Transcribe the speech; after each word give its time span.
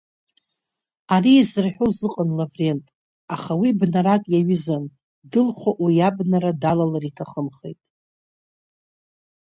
Ари 1.13 1.33
изырҳәоз 1.41 1.97
ыҟан 2.07 2.29
Лаврент, 2.37 2.85
аха 3.35 3.53
уи 3.61 3.69
бнарак 3.79 4.23
иаҩызан, 4.29 4.83
дылхо 5.31 5.71
уи 5.83 5.97
абнара 6.07 6.51
далалар 6.61 7.03
иҭахымхеит. 7.09 7.81